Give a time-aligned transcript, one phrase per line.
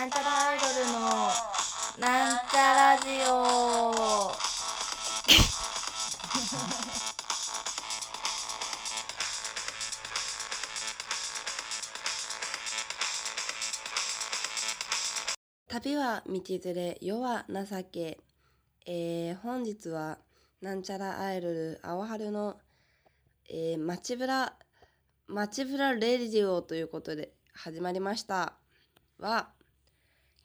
[0.00, 0.98] なんちゃらアイドルの
[1.98, 4.32] なんちゃラジオ。
[15.68, 18.18] 旅は道連れ世は情け。
[18.86, 20.16] えー、本日は
[20.62, 22.58] なんちゃらアイドル青春の、
[23.50, 24.56] えー、街ブラ
[25.28, 28.54] 街ブラレディオということで始まりました。
[29.18, 29.52] は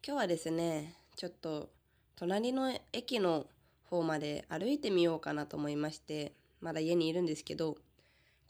[0.07, 1.71] 今日はですねちょっと
[2.15, 3.47] 隣の駅の
[3.89, 7.75] 方まで歩いてみようかなと思いましてまだ家にいるんですけど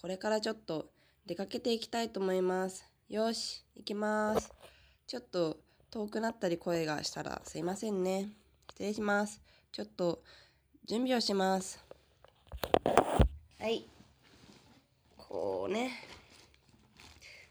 [0.01, 0.87] これからちょっと
[1.25, 2.85] 出かけていきたいと思います。
[3.07, 4.51] よし行きます。
[5.07, 5.55] ちょっと
[5.89, 8.31] 遠くなったり声がしたらすいませんね。
[8.71, 9.41] 失礼します。
[9.71, 10.21] ちょっと
[10.85, 11.81] 準備をします。
[13.61, 13.87] はい。
[15.17, 15.91] こうね。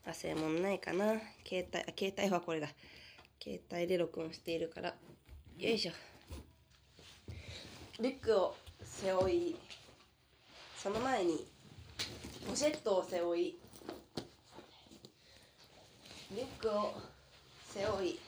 [0.07, 1.15] 忘れ物ないかな。
[1.49, 2.69] 携帯あ携帯はこれだ。
[3.45, 4.89] 携帯で録音しているから。
[4.89, 4.95] よ
[5.59, 5.93] いしょ。
[8.01, 9.55] リュックを背負い
[10.79, 11.47] その前に
[12.49, 13.59] ポシェットを背負い。
[16.31, 16.95] リュックを
[17.69, 18.19] 背負い。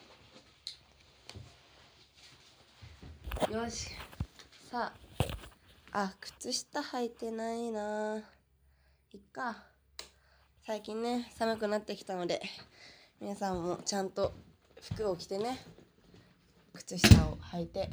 [3.50, 3.89] よし。
[4.70, 4.92] さ
[5.92, 5.98] あ。
[5.98, 8.19] あ靴下履いてないな。
[9.14, 9.64] いっか。
[10.67, 12.42] 最近ね寒くなってきたので
[13.19, 14.34] 皆さんもちゃんと
[14.95, 15.59] 服を着てね
[16.75, 17.91] 靴下を履いて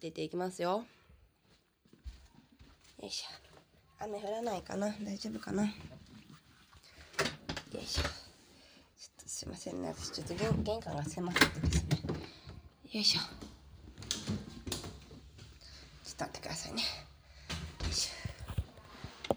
[0.00, 0.84] 出ていきますよ。
[3.02, 4.04] よいしょ。
[4.04, 4.94] 雨降らないかな？
[5.02, 5.64] 大丈夫かな？
[5.64, 5.70] よ
[7.74, 8.02] いしょ。
[8.02, 8.10] ちょっ
[9.22, 9.88] とすいませんね。
[9.88, 12.02] 私ちょっと玄玄関が狭くてですね。
[12.92, 13.20] よいしょ。
[13.20, 13.26] ちょ
[16.12, 16.82] っと待ってくださいね。
[17.82, 18.10] よいしょ。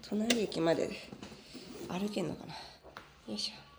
[0.09, 0.89] 隣駅まで
[1.89, 2.53] 歩けんのかな？
[2.53, 2.59] よ
[3.35, 3.72] いしょ。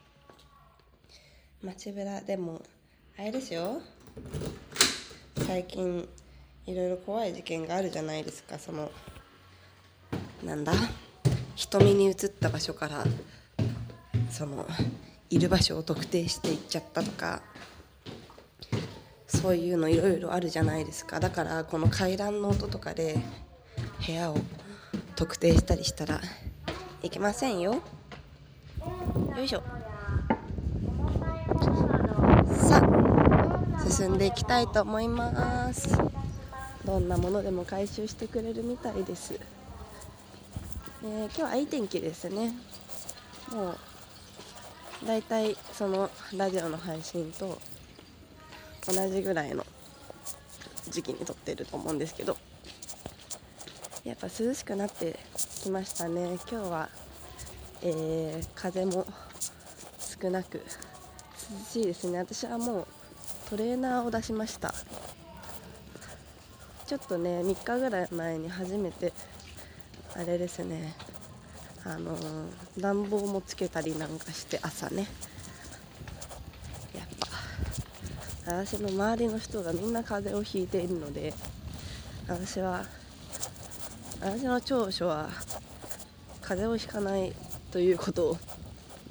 [1.65, 2.61] 街ぶらでも
[3.19, 3.81] あれですよ。
[5.47, 6.07] 最近
[6.67, 8.58] いろいろ怖い事件があるじゃないですか。
[8.58, 8.91] その
[10.45, 10.75] なんだ？
[11.57, 13.05] 瞳に映った場所から
[14.30, 14.67] その
[15.30, 17.41] いる場所を特定していっちゃったとか
[19.27, 21.19] そういうのいろいろあるじゃないですか。
[21.19, 23.17] だからこの階段の音とかで
[24.07, 24.36] 部屋を
[25.17, 26.20] 特定したりしたら
[27.02, 27.81] いけませんよ。
[29.35, 29.63] よいしょ
[32.52, 35.97] さあ進んでいきたいと思います。
[36.85, 39.33] どんなものでも回収してくれるみたいです、
[41.03, 42.53] えー、今日はいい天気ですね。
[43.51, 47.59] もうだいたいそのラジオの配信と
[48.87, 49.64] 同じぐらいの
[50.91, 52.37] 時期に撮ってると思うんですけど。
[54.05, 55.19] やっぱ涼しくなって
[55.63, 56.37] きましたね。
[56.51, 56.91] 今日は、
[57.81, 59.07] えー、風も
[60.20, 60.63] 少なく涼
[61.64, 62.19] しいですね。
[62.19, 62.87] 私はもう
[63.51, 64.75] トレーナーを出しました。
[66.87, 69.13] ちょっとね3日ぐらい前に初めて
[70.15, 70.95] あれですね。
[71.85, 75.07] あのー、暖房もつけたりなんかして朝ね。
[76.95, 77.07] やっ
[78.47, 81.35] ぱ私の周りの人がみんな風邪をひいているので
[82.27, 82.85] 私は
[84.21, 85.29] 私の長所は
[86.41, 87.35] 風邪をひかない
[87.71, 88.39] ということを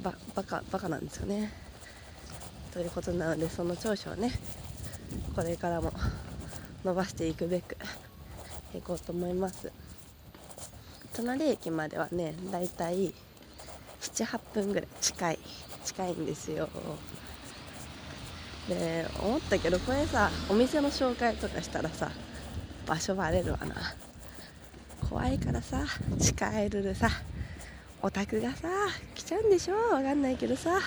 [0.02, 1.62] ばバカバカなんですよね。
[2.73, 4.31] ということなのでその長所をね
[5.35, 5.94] これからも
[6.84, 7.78] 伸ばしていくべく
[8.73, 9.72] 行こうと思います。
[11.13, 13.13] 隣駅まではねだいたい
[14.01, 15.39] 78分ぐらい近い
[15.85, 16.67] 近いんですよ。
[18.67, 22.09] で思ったけどこれさお店の紹介とかしたらさ
[22.88, 23.75] 場所バレるわな。
[25.07, 25.85] 怖いからさ
[26.19, 27.09] 近寄るさ
[28.01, 28.67] オタクがさ
[29.13, 29.75] 来ちゃうんでしょ？
[29.75, 30.79] わかんないけどさ。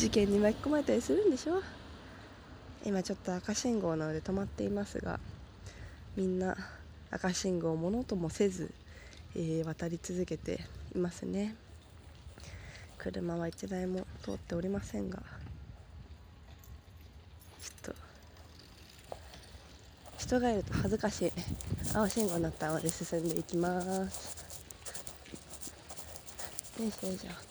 [0.00, 1.60] 事件に巻き込まれたりするんでしょ？
[2.86, 5.20] 今ちょっと赤信号なので止まっていますが
[6.16, 6.56] みんな
[7.10, 8.70] 赤信号をものともせず、
[9.36, 11.54] えー、渡り続けていますね。
[12.96, 17.94] 車は1台も通っておりませんがちょっと
[20.16, 21.32] 人がいると恥ずかしい。
[21.94, 24.46] 青信号になったので進んでいきます。
[26.80, 27.49] よいしょよいしょ。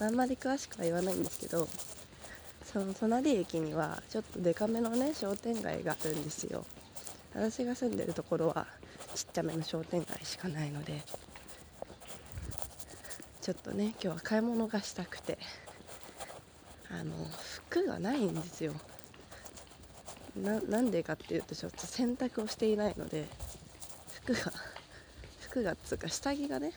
[0.00, 1.68] あんまり詳しくは言わないんですけど
[2.64, 6.66] その隣駅にはちょっとデカめのね商店街があるんですよ。
[7.34, 8.66] 私が住んでるところは
[9.14, 11.02] ちっちゃめの商店街しかないので
[13.42, 15.38] ちょっとね今日は買い物がしたくて
[16.90, 17.12] あの
[17.68, 18.74] 服がないんですよ。
[20.36, 23.26] なんでかっていうとちょっと洗濯をしていないので
[24.22, 24.52] 服が
[25.40, 26.72] 服がっつうか下着がね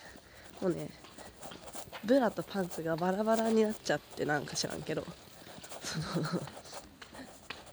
[0.61, 0.89] もうね
[2.09, 5.05] ブラとパンツがバラバラになっちゃってなんか知らんけど。
[5.81, 6.25] その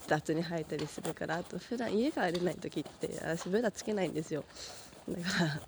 [0.06, 4.44] 雑に生えたりするからあと普段家帰れない時って私ブラつけないんですよ。
[5.09, 5.61] だから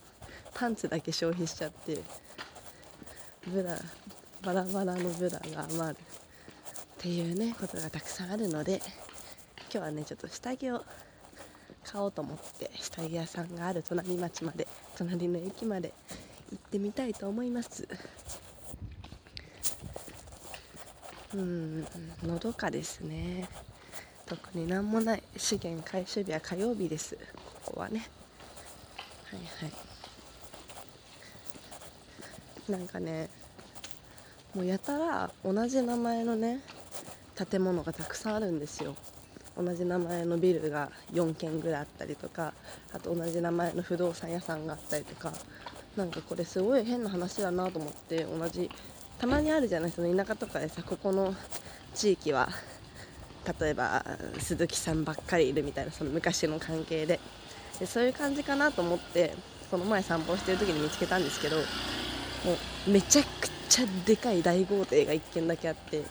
[0.54, 1.98] パンツだけ消費しちゃって
[3.46, 3.76] ブラ
[4.42, 6.04] バラバラのブラが余るっ
[6.98, 8.80] ていうねことがたくさんあるので
[9.62, 10.84] 今日はねちょっと下着を
[11.84, 15.92] 買おうと思って下着屋さんがある隣町まで隣の駅まで
[16.52, 17.88] 行ってみたいと思います。
[21.34, 21.86] うん
[22.22, 23.48] のどかですね。
[24.26, 27.16] 特になんもない資源回収日は火曜日です。
[27.64, 28.08] ここはね。
[29.30, 29.66] はいは
[32.68, 32.72] い。
[32.72, 33.28] なんかね
[34.54, 36.60] もうやたら同じ名前のね
[37.34, 38.96] 建物がたくさんあるんですよ。
[39.56, 42.54] 同じ名前のビルが4軒ぐらいあったりとか
[42.92, 45.32] あと同じ名前の不動産屋さんがあったりとか。
[45.96, 48.70] なんかこれすごい変な話だなと思って同じ
[49.18, 51.34] たまにあるじゃないその田舎とかでさここの
[51.94, 52.48] 地域は
[53.60, 54.04] 例えば
[54.38, 57.20] 鈴木さんばっかりいるみたいなその昔の関係で。
[57.78, 59.34] でそういう感じかなと思って
[59.70, 61.62] この前散歩してる時に見つけたんですけども
[62.86, 66.02] うめちゃくちゃでかい大豪邸が1軒だけあって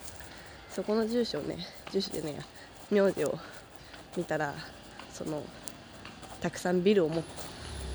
[0.69, 1.57] そこの住所をね
[1.91, 2.39] 住所でね
[2.89, 3.37] 名字を
[4.15, 4.53] 見たら
[5.11, 5.43] その
[6.41, 7.09] たくさんビルを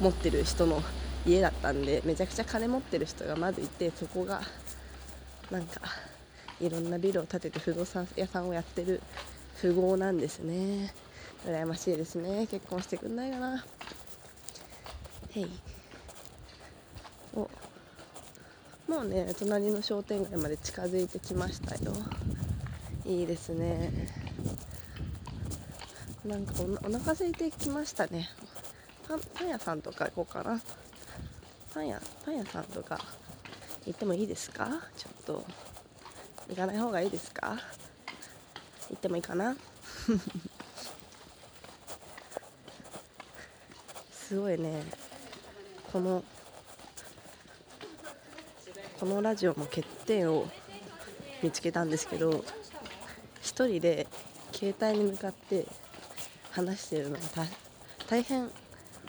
[0.00, 0.82] 持ってる人の
[1.24, 4.42] 家だったんでめちゃくちゃ金持ってる人がまずいてそこが
[5.52, 5.82] なんか
[6.60, 9.02] いろんなビルを建てて不動産屋さんをやってる。
[9.60, 10.94] 富豪なんですね。
[11.46, 12.46] 羨ましいですね。
[12.46, 13.64] 結婚してくんないかな。
[15.34, 15.46] へい。
[17.34, 17.50] お。
[18.90, 21.92] もうね隣の商店街まで近づいてきましたよ。
[23.04, 23.92] いいですね。
[26.24, 28.30] なんかおお腹空いてきましたね。
[29.06, 30.60] パンパン屋さんとか行こうかな。
[31.74, 32.98] パン屋パン屋さんとか。
[33.86, 34.68] 行ってもいいですか？
[34.96, 35.44] ちょっと。
[36.48, 37.58] 行かない方がいいですか？
[38.90, 39.56] 行ってもいいかな？
[44.12, 44.84] すごいね。
[45.92, 46.22] この
[48.98, 50.48] このラジオの欠点を
[51.42, 52.44] 見つけたんですけど1
[53.42, 54.06] 人で
[54.52, 55.66] 携帯に向かって
[56.52, 57.22] 話してるのが
[58.08, 58.48] 大変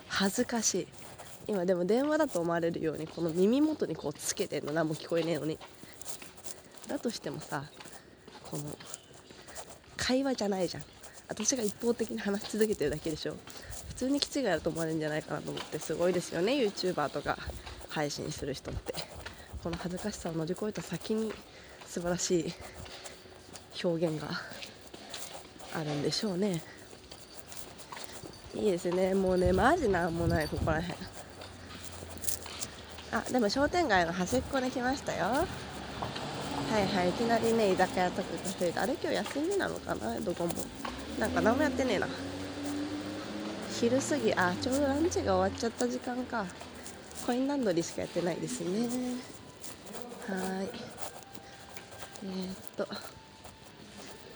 [0.08, 0.88] 恥ずかしい。
[1.48, 5.60] 今でも電話だと思われるようにこの耳元にこうつけてるの何も聞こえねえのに。
[6.88, 7.64] だとしてもさ
[8.50, 8.64] この
[9.98, 10.84] 会話じゃないじゃん。
[11.28, 13.36] 私が一方的に話し続けてるだけでしょ。
[13.90, 17.38] 普通に気違いだと思われるんじゃないかなと思ってすごいですよね YouTuber とか
[17.90, 18.94] 配信する人って。
[19.64, 21.32] この恥ずかしさを乗り越えた先に
[21.86, 22.54] 素晴らしい
[23.84, 24.30] 表現が
[25.74, 26.62] あるんでしょうね。
[28.56, 29.14] いいですね。
[29.14, 31.13] もうねマジなんもないここら辺。
[33.14, 35.26] あでも商店街の端っこに来ましたよ。
[35.26, 40.20] はいはいいきなりね居酒屋とかカフェであれ今日休みなのかな？
[40.20, 40.54] どこも。
[41.20, 42.08] なんか何もやってねえな。
[43.80, 46.46] 昼過ぎあちょうどランチが終わっちゃった時間か。
[47.26, 48.88] コインランドリーしかやってないですね。
[50.28, 50.70] はい。
[52.24, 52.88] えー、っと。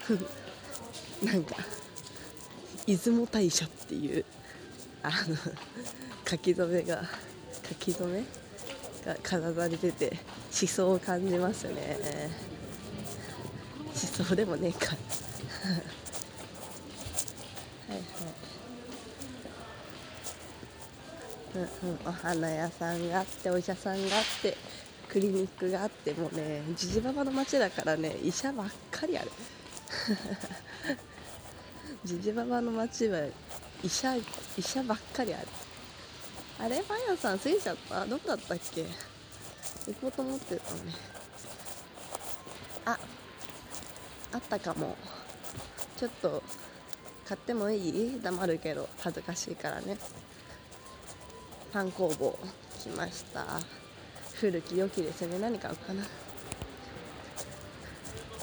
[1.26, 1.56] なんか
[2.86, 4.24] 出雲大社っていう
[5.02, 5.36] あの
[6.30, 7.04] 書き初めが
[7.68, 8.24] 書き初め？
[9.08, 10.18] が飾られてて
[10.60, 11.98] 思想を感じますね。
[13.86, 14.88] 思想でもねえか。
[17.88, 18.04] はいはい。
[21.56, 24.58] うんうん、お花屋さんがあってお医者さんがあって
[25.08, 29.32] クリニックがあってもうねじじばばの町だからね医者ばっかりある。
[32.04, 33.22] じじばばの町は
[33.84, 34.24] 医者医
[34.62, 35.48] 者ばっかりある。
[36.60, 38.06] あれパン屋さん過ぎちゃった？
[38.06, 38.84] どこだったっけ？
[38.84, 38.90] 行
[40.02, 40.92] こうと思ってたのね。
[42.86, 42.98] あ
[44.34, 44.98] あったかも。
[45.98, 46.44] ちょっと
[47.28, 48.20] 買ってもいい？
[48.22, 49.98] 黙るけど恥ずかしいからね。
[51.72, 52.38] パン工房
[52.82, 53.46] 来ました。
[54.40, 55.38] 古き良きですね。
[55.40, 56.04] 何買うかな。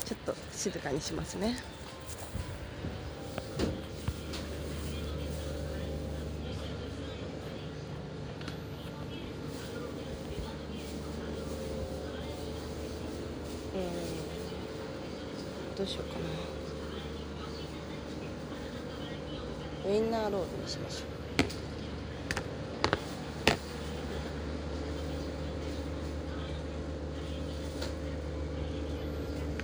[0.04, 1.56] ちょっと静かにしますね
[13.74, 16.18] えー、どうしようか
[19.86, 21.04] なウインナーロードにしましょ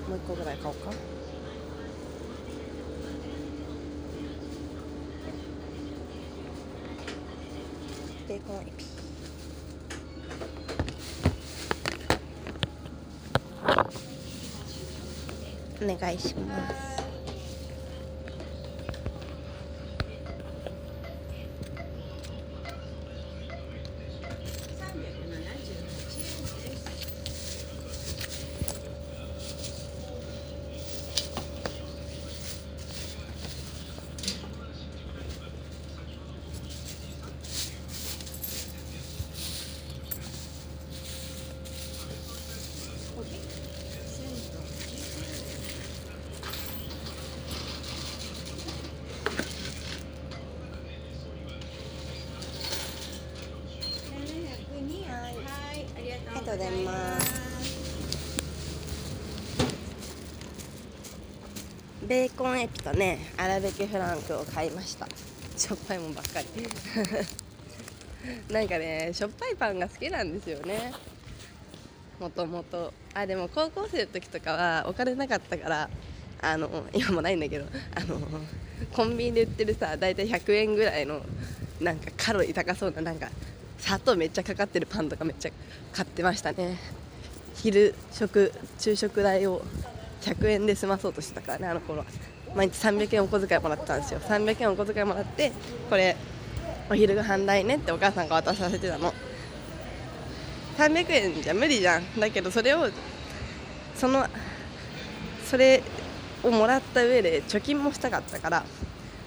[0.07, 0.91] うもう一個ぐらい買おうか。
[8.29, 8.85] ベーコンエピ。
[15.83, 16.90] お願いします。
[62.21, 65.07] ベーコンエピとね粗挽きフランクを買いました。
[65.57, 66.47] しょっぱいもんばっかり。
[68.53, 70.93] なんかねしょっぱいパンが好きなんですよね。
[72.19, 72.93] もともと。
[73.15, 75.89] あでも高校生の時とかはお金なかったから
[76.43, 78.21] あの今もないんだけどあの
[78.93, 81.23] コンビニで売ってるさ大体100円ぐらいの
[81.81, 83.31] なんかカロリー高そうななんか
[83.79, 85.51] 砂糖めっちゃかかってるパンとかめっちゃ
[85.95, 86.77] 買ってましたね。
[87.55, 89.63] 昼食昼食代を
[90.21, 92.05] 100円で済まそうとしてたからねあの頃。
[92.55, 94.21] 毎日300円お小遣いもらってたんですよ。
[94.21, 95.53] 300円お小遣いもらって
[95.89, 96.17] これ
[96.91, 99.15] お昼ご飯代ねってお母さんが渡させてたの。
[100.77, 102.19] 300円じゃ無理じゃん。
[102.19, 102.89] だけどそれを
[103.95, 104.27] その
[105.47, 105.83] それ
[106.43, 108.65] をもらった上で貯金もしたかったから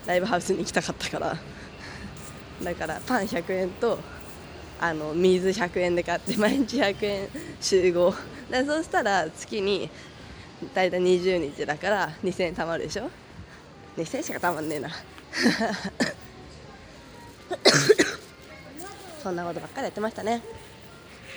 [0.05, 1.37] ライブハウスに行きたかったから。
[2.61, 3.99] だからパン100円と
[4.79, 7.29] あの水100円で買って毎日100円
[7.61, 8.13] 集合。
[8.49, 9.89] でそうしたら月に
[10.73, 13.09] 大体20日だから2000円貯まるでしょ
[13.97, 14.89] ？2000円しか貯まんねえな。
[19.21, 20.41] そんなことばっかりやってましたね。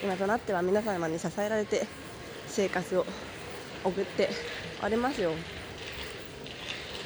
[0.03, 1.87] 今となっては皆様に支えられて
[2.49, 3.07] 生活を
[3.85, 4.29] 送って
[4.83, 5.33] おりますよ。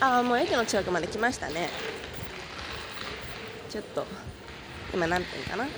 [0.00, 1.68] ああもう駅の近くまで来ましたね。
[3.68, 4.06] ちょっと
[4.92, 5.68] 今何分かな？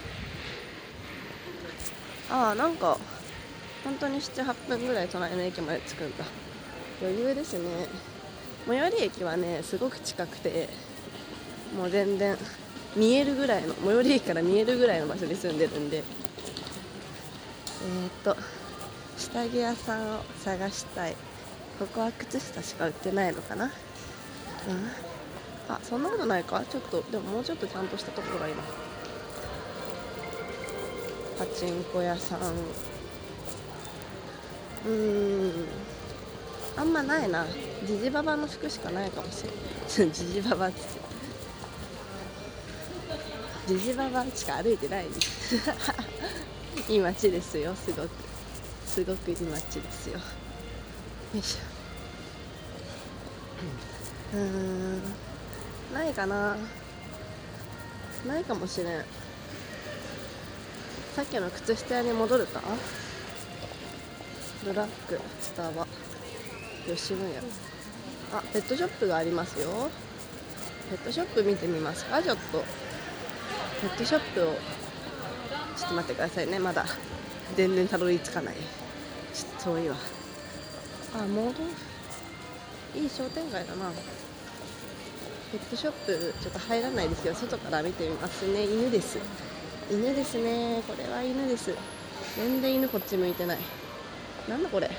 [2.30, 2.98] ああなんか
[3.84, 6.24] 本当に78分ぐらい隣の駅まで着くんだ。
[7.00, 7.86] 余裕ですね。
[8.66, 10.68] 最寄り駅はねすごく近くて
[11.76, 12.38] もう全然
[12.94, 15.98] 見えるぐらいの最寄り駅から見えるぐらいの場所に住んでるんで。
[15.98, 16.04] えー、
[18.08, 18.36] っと
[19.18, 21.16] 下着屋さんを探したい。
[21.78, 23.64] ここは靴下しか売ってないのかな。
[23.64, 23.72] うん。
[25.68, 26.62] あそんなことないか？
[26.70, 28.62] ちょっとでももうちょっとちゃんとしたところがいいな。
[31.38, 32.40] パチンコ屋さん。
[34.84, 35.52] うーん。
[36.76, 37.46] あんまないな。
[37.84, 40.12] ジジババの服しかないかもしれない。
[40.12, 40.80] ジジババって。
[43.66, 45.06] ジジババしか歩いてない。
[46.88, 47.74] いい街ですよ。
[47.74, 48.10] すごく。
[48.86, 50.14] すごくいい街ですよ。
[50.14, 50.20] よ
[51.34, 51.58] いしょ。
[54.36, 55.02] うーん。
[55.94, 56.56] ないかな。
[58.26, 59.04] ないかもしれん。
[61.14, 62.62] さっきの靴下屋に戻るか？
[64.64, 65.84] ブラックスタバ
[66.86, 67.38] 吉野家。
[68.32, 69.90] あペットショップがありますよ。
[70.88, 72.04] ペットショップ見てみます。
[72.04, 72.64] かちょっと。
[73.80, 74.44] ペットショップを。
[75.76, 76.60] ちょっと待ってくださいね。
[76.60, 76.86] まだ。
[77.56, 78.54] 全然たどり着かない。
[79.34, 79.96] ちょっと遠いわ。
[81.14, 81.50] あ戻
[82.94, 83.90] いい商店街だな。
[85.50, 87.34] ペットショップちょっと入らないですよ。
[87.34, 88.62] 外から見てみますね。
[88.62, 89.18] 犬です。
[89.90, 90.82] 犬ですね。
[90.86, 91.74] これは犬です。
[92.36, 93.58] 全然犬こっち向いてない。
[94.48, 94.90] なんだこれ？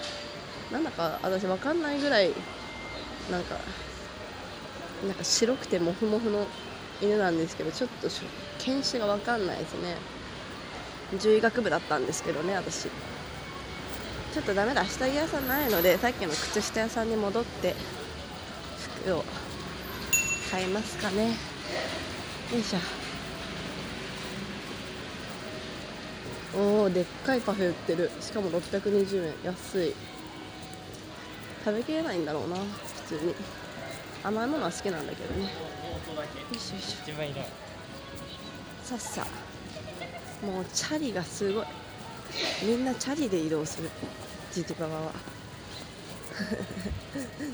[0.72, 2.34] なんだか私わかんないぐらい
[3.30, 3.58] なんか
[5.06, 6.48] なんか白くてモフモフの
[7.02, 8.08] 犬なんですけどちょっと
[8.60, 9.98] 犬種がわかんないですね。
[11.12, 12.88] 獣医学部だったんですけどね私。
[14.34, 17.76] ちょっとダメだ下着屋さんないのでさっきの靴下屋さんに戻って
[19.04, 19.24] 服を
[20.50, 21.28] 買いますかね。
[22.52, 23.03] よいしょ。
[26.56, 28.12] おおでっかいパフェ売ってる。
[28.20, 29.34] しかも620円。
[29.44, 29.94] 安い。
[31.66, 33.34] 食べきれないんだろうな普通に。
[34.24, 35.44] 甘いものは好きなんだけどね。
[35.44, 35.50] よ
[36.54, 37.44] いしょよいしょ。
[38.84, 39.26] さっさ。
[40.46, 41.66] もうチャリがすごい。
[42.64, 43.90] みんなチャリで移動する。
[44.52, 45.12] ジジババは。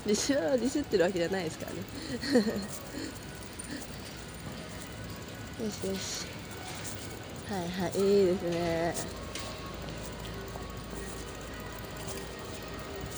[0.06, 1.78] ディスはディスってるわけじゃないですからね。
[5.66, 6.29] よしよし
[7.50, 8.94] はいはいいいですね。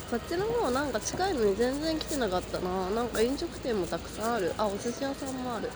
[0.10, 2.90] こっちの方なんか近いのに全然来てなかったな。
[2.92, 4.54] なんか飲食店もたくさんある。
[4.58, 5.70] あお寿司屋さんもある。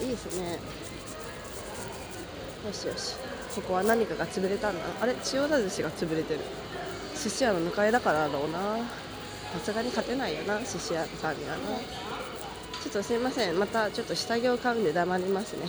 [0.00, 0.52] いいですね。
[2.66, 3.16] よしよし。
[3.54, 4.80] ここは何かが潰れたんだ。
[5.00, 6.40] あれ千代田寿司が潰れてる。
[7.14, 8.58] 寿司屋の向かいだからだろうな。
[9.52, 11.62] さすがに勝てないよな寿司屋さんにはな。
[12.82, 13.58] ちょっとすいません。
[13.58, 15.68] またちょっと下着を買うんで黙りますね。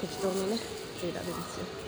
[0.00, 0.56] 適当にね
[1.02, 1.87] 入れられですよ。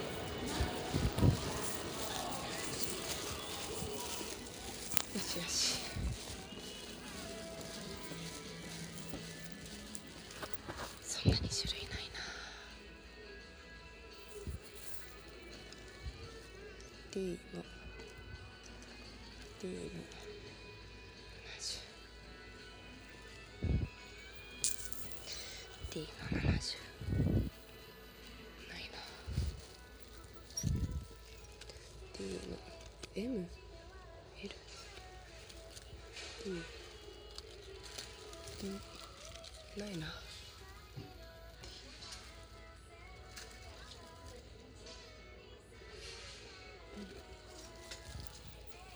[33.22, 33.46] M?
[34.42, 34.50] L?
[36.42, 36.50] D
[38.62, 38.64] D
[39.76, 40.06] ないな。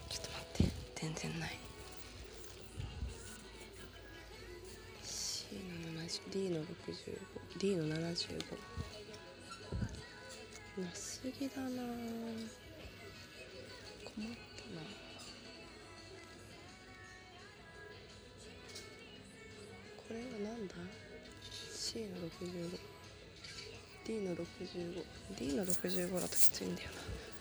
[0.09, 0.73] ちょっと待って。
[0.95, 1.59] 全然ない。
[5.02, 8.59] C の 70D の 65D の75
[10.83, 11.69] なすぎだな。
[11.69, 12.63] 困
[20.14, 20.75] れはなんだ
[21.73, 22.28] ？C の
[24.06, 27.34] 65D の 65D の65だときついんだよな。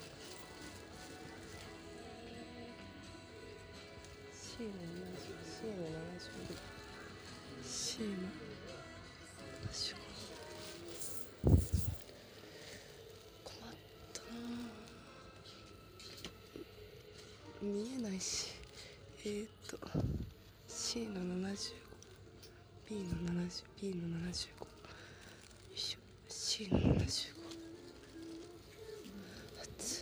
[23.83, 24.05] B の75よ
[25.75, 25.99] いしょ
[26.29, 27.27] C の75熱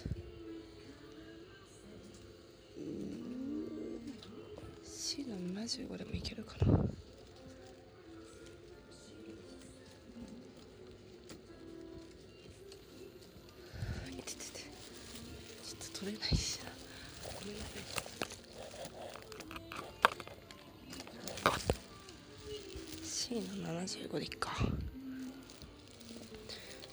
[0.07, 0.11] っ
[4.85, 6.77] C の75でもいけるかな。
[23.91, 24.51] 75でいっか。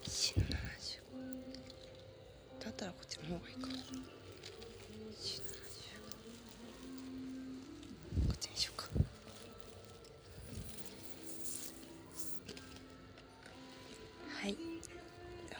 [0.04, 0.50] C の75
[2.64, 3.68] だったらこっちの方がいいか。
[5.20, 5.46] C の
[8.24, 8.88] 75こっちにしようか。
[14.42, 14.56] はい。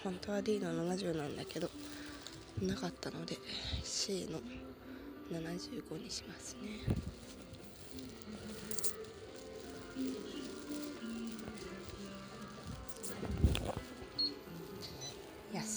[0.03, 1.71] 本当は D の70なんだけど
[2.63, 3.37] なかったので
[3.85, 4.41] C の
[5.39, 7.18] 75にしますね。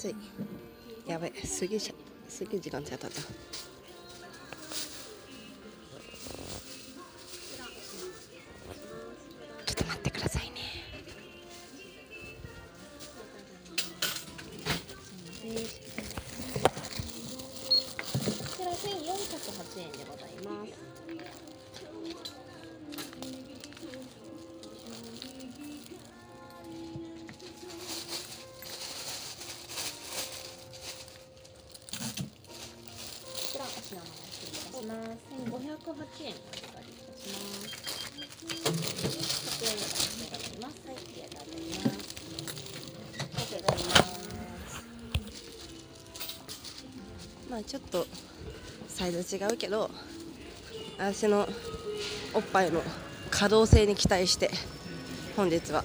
[0.01, 0.15] すい。
[1.05, 1.93] やべすげえしゃ
[2.27, 3.21] すげえ時間経ったった
[36.11, 36.27] 預
[36.73, 37.71] かりいたします。
[39.61, 40.75] 100円でございます。
[40.85, 42.11] はい、ありがとうございます。
[43.21, 44.83] ありがとうございます。
[47.49, 48.05] まあちょっと
[48.87, 49.89] サイズ違うけど
[50.97, 51.47] 私の
[52.33, 52.81] おっぱいの
[53.29, 54.51] 可動性に期待して
[55.35, 55.83] 本日は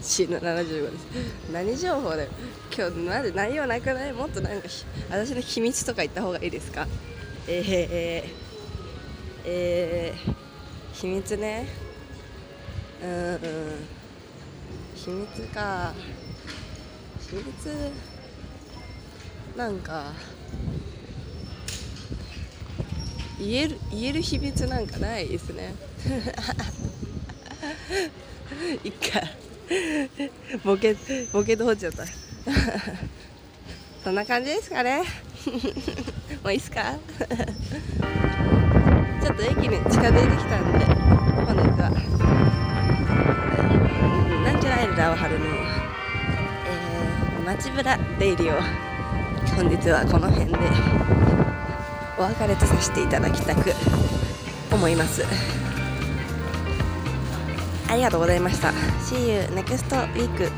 [0.00, 1.06] C の75です
[1.52, 2.30] 何情報だよ
[2.76, 4.12] 今日まず内容なくない？
[4.12, 6.88] もっとなんかひ私の秘密とか言った方がいいですか？
[7.52, 7.64] えー、
[9.44, 10.14] えー、え、
[10.92, 11.66] 秘密ね。
[13.02, 13.38] うん
[14.94, 15.92] 秘密か。
[17.28, 17.90] 秘密？
[19.56, 20.12] なんか
[23.40, 25.74] 言える言える秘密なんかないですね。
[28.84, 29.22] いっか
[30.64, 30.96] ボケ
[31.32, 32.04] ボケ通っちゃった。
[34.04, 35.02] そんな感じですかね。
[36.42, 36.80] もういいっすか？
[39.22, 40.78] ちょっと駅に近づいてきたんで
[41.44, 41.90] 本日は
[44.44, 48.60] なんちゃらエルダーを張るの、えー、街ぶらデイリーを
[49.56, 50.58] 本日はこの辺で
[52.18, 53.72] お別れとさせていただきたく
[54.72, 55.24] 思います。
[57.88, 58.68] ありがとうございました。
[59.02, 60.50] See you next week